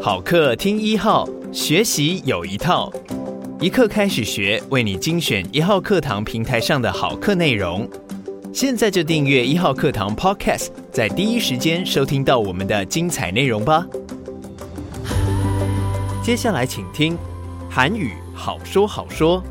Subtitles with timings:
[0.00, 2.92] 好课听一号，学习有一套，
[3.60, 7.88] 一课开始学，为你精选一号课堂平台上的好课内容。
[8.52, 13.86] 现在就订阅一号课堂 Podcast，在第一时间收听到我们的精彩内容吧。
[16.22, 17.16] 接下来请听
[17.68, 19.42] 韩语好说好说。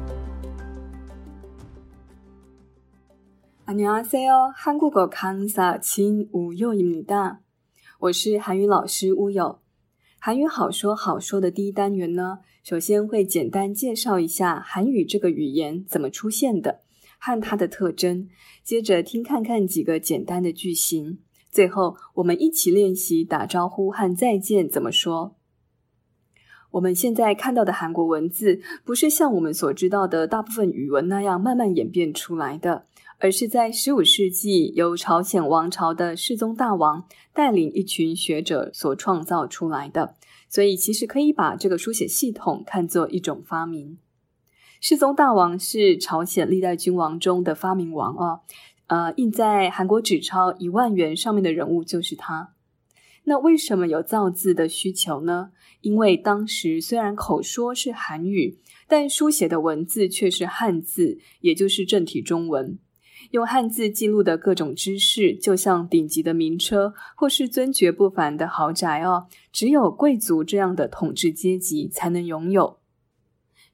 [3.67, 4.53] 안녕하세요.
[4.55, 7.39] 한국어 강사 진우요입니다.
[7.99, 9.59] 我是韩语老师乌有。
[10.22, 16.80] 韩语好说好说的第一单元呢，首先会简单介绍一下韩语这个语言怎么出现的
[17.18, 18.28] 和它的特征，
[18.62, 25.36] 接着听看看几个简单的句型，最后我们一起练习打招呼和再见怎么说。
[26.72, 32.84] 我们现在看到的韩国文字，不是像我们所知道的大部分语文那样慢慢演变出来的。
[33.22, 40.16] 而是在十五世纪，由朝鲜王朝的世宗大王带领一群学者所创造出来的，
[40.48, 43.98] 所以其实可以把这个书写系统看作一种发明。
[44.80, 48.40] 世宗大王是朝鲜历代君王中的发明王哦，
[48.86, 52.54] 呃，印在韩国纸钞一万元上面的人物就是他。
[53.24, 55.50] 那为什么有造字的需求呢？
[55.82, 62.78] 因为当时虽然口说是韩语，但书写的文字却是汉字，也就是正体中文。
[63.30, 72.78] 用汉字记录的各种知识，就像顶级的名车或是尊爵不凡的豪宅哦，只有贵族这样的统治阶级才能拥有。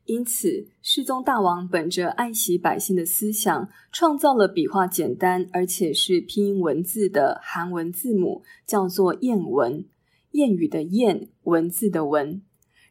[0.04, 9.84] 因此，世宗大王本着爱惜百姓的思想，创造了笔画简单而且是拼音文字的韩文字母，叫做谚文。
[10.30, 12.40] 谚语的谚，文字的文。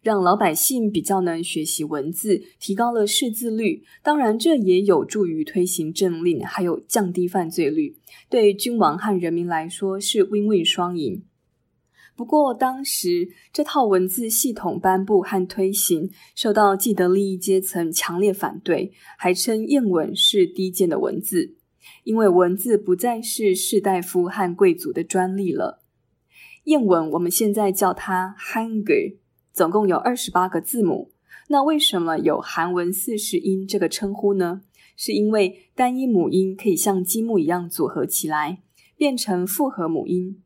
[0.06, 3.84] 让老百姓比较能学习文字，提高了识字率。
[4.03, 7.97] 当然，这也有助于推行政令，还有降低犯罪率。
[8.30, 11.23] 对君王和人民来说是 win-win 双赢。
[12.16, 21.56] 不过，当时这套文字系统颁布和推行，受到既得利益阶层强烈反对，还称谚文是低贱的文字，
[22.03, 25.81] 因为文字不再是士大夫和贵族的专利了。
[26.66, 29.16] 谚文我们现在叫它 hanger。
[29.56, 31.14] 总共有二十八个字母，
[31.48, 34.64] 那为什么有韩文四十音这个称呼呢？
[34.98, 38.62] 是因为单一母音可以像积木一样组合起来，
[38.98, 40.44] 变成复合母音。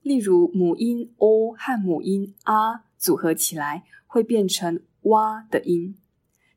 [0.00, 5.94] 例如母音 o 和母音 a 组合起来会变成哇的音，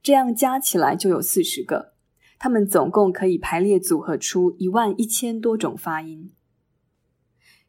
[0.02, 1.92] 这样加起来就有四十个，
[2.38, 6.32] 它们总共可以排列组合出一万一千多种发音。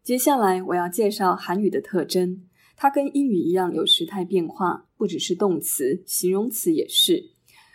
[0.04, 2.44] 接下来我要介绍韩语的特征。
[2.79, 7.31] 它跟英语一样有时态变化，不只是动词，形容词也是。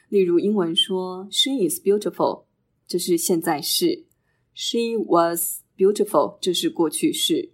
[0.09, 2.45] 例如英文说 “She is beautiful”，
[2.87, 4.05] 这是现在式；“
[4.55, 7.53] She was beautiful”，这是过去式。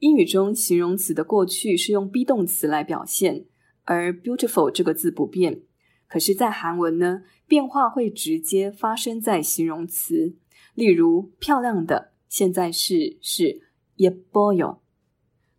[0.00, 3.46] 英语中形容词的过去是用 be 动词来表现，
[3.84, 5.62] 而 “beautiful” 这个字不变。
[6.08, 10.36] 可是，在韩文呢，变化会直接发生在形容词。
[10.74, 13.62] 例如，漂亮的现在式是
[13.96, 14.78] 예뻐요。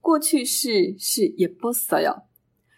[0.02, 2.24] 过去式是예뻤어요，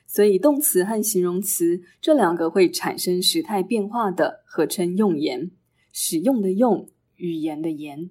[0.08, 5.52] 所以动词和形容词这两个会产生时态变化的，合称用言，
[5.94, 8.10] 使用的用，语言的言。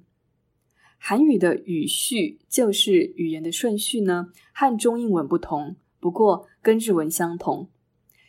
[0.98, 7.68] 韩语的语序就是语言的顺序呢，和中英文不同，不过跟日文相同。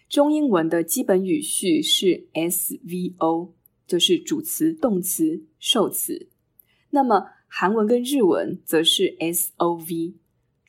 [0.07, 3.51] 中英文的基本语序是 SVO，
[3.85, 6.29] 就是主词、动词、受词。
[6.89, 10.15] 那么韩文跟日文则是 SOV。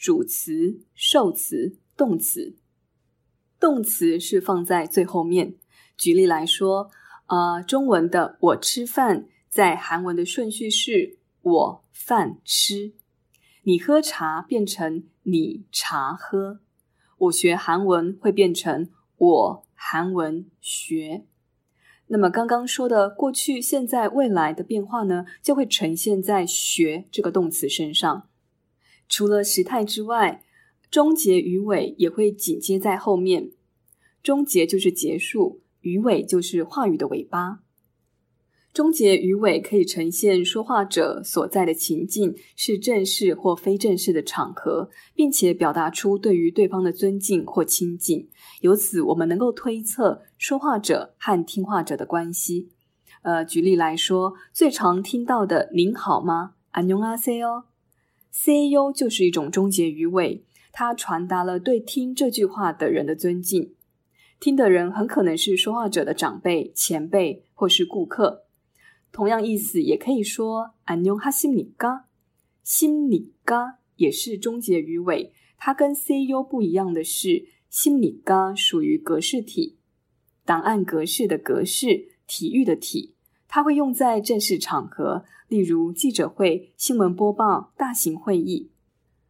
[0.05, 2.55] 主词、受词、动词，
[3.59, 5.55] 动词是放在最后面。
[5.97, 6.91] 举例来说，
[7.25, 12.93] 呃，中文的“我吃饭”在韩文的顺序是“我饭吃”。
[13.65, 16.59] 你喝茶变成“你茶喝”。
[17.17, 21.25] 我学韩文会变成“我韩文学”。
[22.09, 28.27] 那么刚刚说的过去、现在、未来的变化呢，就会呈现在“学”这个动词身上。
[29.08, 30.44] 除了时态之外，
[30.90, 33.50] 终结语尾也会紧接在后面。
[34.22, 37.60] 终结就是结束，语尾就是话语的尾巴。
[38.72, 48.28] 终结语尾可以呈现说话者所在的情境是正式或非正式的场合，并且表达出对于对方的尊敬或亲近。
[48.60, 52.68] 由此，我们能够推测说话者和听话者的关系。
[53.22, 57.64] 呃，举例来说，最常听到的“您好吗？”안녕하세요。
[58.34, 63.74] seyo 就是一种终结语尾，它传达了对听这句话的人的尊敬。
[64.38, 68.44] 听的人很可能是说话者的长辈、前辈或是顾客。
[69.12, 72.04] 同样意思也可以说안녕하십니까，
[72.64, 79.76] 십니까也是终结语尾， 它跟 CU 不一样的是，心理嘎属于格式体，
[80.44, 83.13] 档案格式的格式，体育的体，
[83.55, 88.69] 它会用在正式场合，例如记者会、新闻播报、大型会议。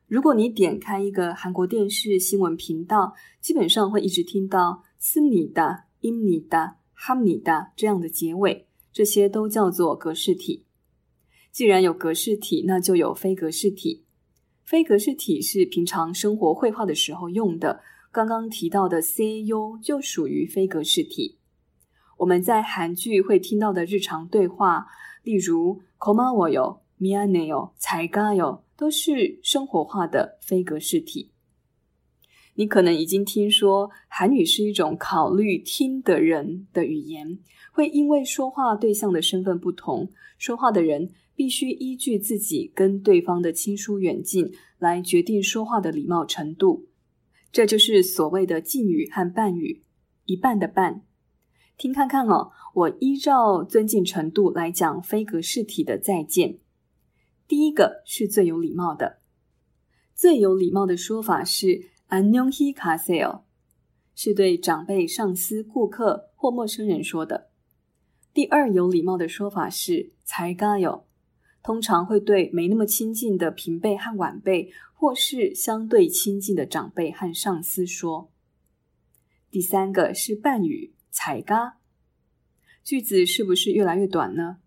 [0.07, 10.65] 如果你点开一个韩国电视新闻频道，基本上会一直听到斯尼达、因尼达、哈尼达这样的结尾，这些都叫做格式体。
[11.51, 14.05] 既然有格式体，那就有非格式体。
[14.63, 17.83] 非格式体是平常生活会话的时候用的。
[18.11, 21.37] 刚刚提到的 CU 就属于非格式体。
[22.17, 24.87] 我们在韩剧会听到的日常对话，
[25.23, 31.31] 例如“고마워요”、“미안해요”、“잘가요”，都是生活化的非格式体。
[32.57, 37.37] 你可能已经听说韩语是一种考虑听的人的语言，
[37.73, 46.87] 会因为说话对象的身份不同，说话的人必须依据自己跟对方的亲疏远近来决定说话的礼貌程度。
[47.51, 49.83] 这就是所谓的敬语和半语，
[50.23, 51.01] 一半的半，
[51.77, 52.51] 听看看哦。
[52.75, 56.59] 我依照尊敬程度来讲非格式体的再见。
[57.47, 59.19] 第一个是最有礼貌的，
[60.13, 63.45] 最有礼貌的说法是 “anyonghi k a s e o
[64.13, 67.49] 是对长辈、上司、顾客或陌生人说的。
[68.33, 71.03] 第二有礼貌的说法是“才가요”，
[71.63, 78.29] 通常会对没那么亲近的平辈和晚辈，或是相对亲近的长辈和上司说。
[79.49, 81.78] 第三个是伴语，才嘎。
[82.82, 84.58] 句子是不是越来越短呢？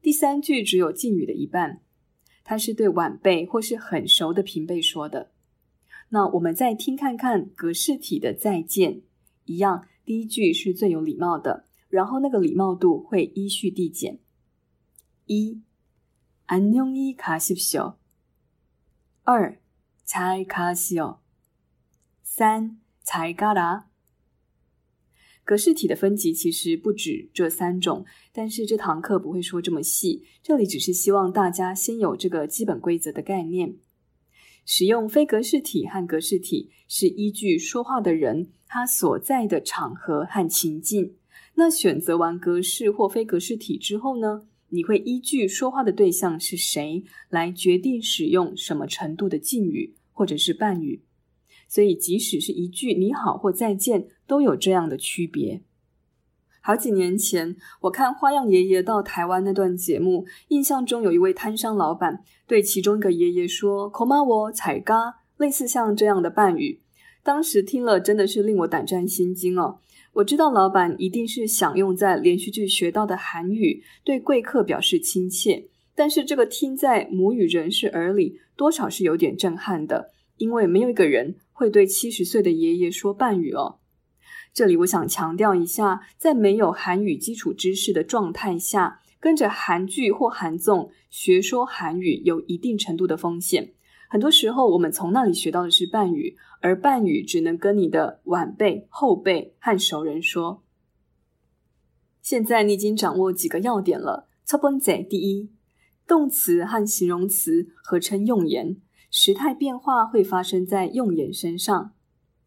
[0.00, 1.82] 第三句只有敬语的一半，
[2.44, 5.32] 它是对晚辈或是很熟的平辈说的。
[6.10, 9.02] 那我们再听看看格式体的再见，
[9.44, 14.18] 一样，第一句是最有礼貌的，然后那个礼貌度会依序递减。
[15.26, 15.62] 一。
[16.46, 17.96] 안녕히가십시오。
[19.24, 19.58] 二，
[20.06, 21.18] 잘가시오。
[22.24, 23.82] 三，잘가라。
[25.45, 33.75] 格式体的分级其实不止这三种，但是这堂课不会说这么细，这里只是希望大家先有这个基本规则的概念。
[34.65, 41.15] 使用非格式体和格式体是依据说话的人他所在的场合和情境。
[41.55, 44.47] 那选择完格式或非格式体之后呢？
[44.69, 51.03] 你会依据说话的对象是谁来决定使用什么程度的敬语或者是半语，
[51.73, 55.59] 所以即使是一句“你好”或“再见”，都有这样的区别。
[56.61, 66.79] 好几年前，我看《花样爷爷》到台湾那段节目，印象中有一位摊商老板对其中一个爷爷说 k o m a w 踩嘎”，类似像这样的伴语。
[67.23, 69.79] 当时听了真的是令我胆战心惊哦。
[70.13, 75.63] 我知道老板一定是想用在连续剧学到的韩语对贵客表示亲切，
[75.95, 83.78] 但是这个听在母语人士耳里，多少是有点震撼的，因为没有一个人会对七十岁的爷爷说半语哦。
[84.52, 93.74] 这里我想强调一下，在没有韩语基础知识的状态下，跟着韩剧或韩综学说韩语，有一定程度的风险。
[94.08, 100.62] 很多时候，我们从那里学到的是半语，而半语只能跟你的晚辈、后辈和熟人说。
[102.22, 104.28] 现在你已经掌握几个要点了。
[104.46, 105.50] 첫 번째，第一，
[106.06, 108.78] 动词和形容词合称用言，
[109.15, 111.93] 时态变化会发生在用眼身上。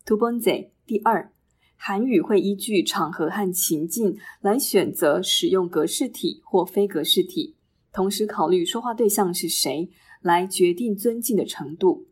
[0.05, 1.31] t u b o n z 第二，
[1.77, 7.55] 韩语会依据场合和情境来选择使用格式体或非格式体，
[7.93, 12.09] 同时考虑说话对象是谁，来决定尊敬的程度。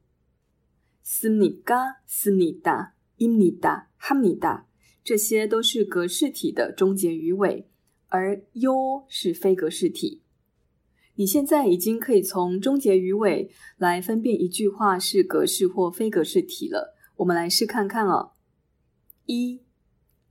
[1.02, 4.68] 斯米嘎斯米达伊米达哈米达，
[5.02, 7.68] 这些都是格式体的终结语尾，
[8.06, 10.22] 而 u 是非格式体。
[11.15, 16.95] 你现在已经可以从终结语尾来分辨一句话是格式或非格式体了。
[17.17, 18.31] 我们来试看看哦。
[19.25, 19.61] 一，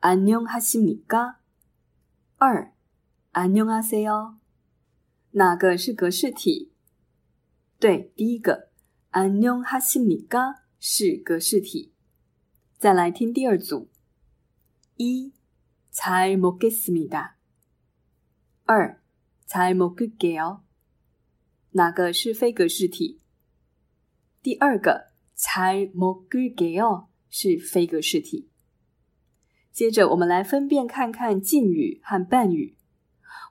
[0.00, 1.36] 안녕하십니까？
[2.38, 2.72] 二，
[3.32, 4.36] 안녕하세요。
[5.32, 6.72] 哪个是格式体？
[7.78, 8.70] 对，第一个
[9.12, 11.92] 안녕하십니까是格式体。
[12.78, 13.88] 再来听第二组，
[14.96, 15.32] 一
[15.92, 17.36] 잘먹겠습니다。
[18.64, 19.00] 二
[19.46, 20.60] 잘먹을게요。
[21.72, 23.20] 哪个是非格式体？
[24.42, 28.48] 第二个잘먹을게요是非格式体。
[29.70, 32.76] 接着我们来分辨看看敬语和半语。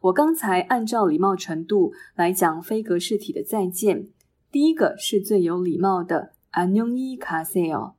[0.02, 4.10] 我刚才按照礼貌程度来讲非格式体的再见。
[4.52, 7.94] 第一个是最有礼貌的，안녕히가세요，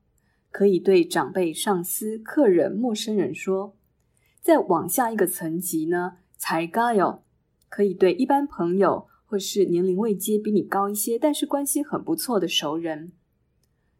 [0.51, 3.77] 可以对长辈、上司、客人、陌生人说。
[4.41, 7.21] 再往下一个层级呢，잘가요，
[7.69, 13.13] 可以对一般朋友 或是年龄位阶比你高一些，但是关系很不错的熟人。